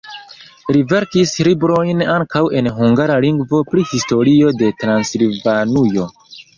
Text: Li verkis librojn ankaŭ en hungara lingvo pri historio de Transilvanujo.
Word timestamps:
Li 0.77 0.79
verkis 0.93 1.33
librojn 1.49 2.01
ankaŭ 2.15 2.43
en 2.63 2.71
hungara 2.79 3.21
lingvo 3.29 3.63
pri 3.71 3.87
historio 3.95 4.53
de 4.65 4.75
Transilvanujo. 4.85 6.13